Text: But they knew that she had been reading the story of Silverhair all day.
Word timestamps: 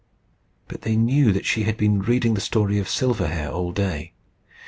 But 0.67 0.81
they 0.81 0.95
knew 0.95 1.31
that 1.31 1.45
she 1.45 1.61
had 1.61 1.77
been 1.77 1.99
reading 2.01 2.33
the 2.33 2.41
story 2.41 2.79
of 2.79 2.89
Silverhair 2.89 3.51
all 3.51 3.71
day. 3.71 4.13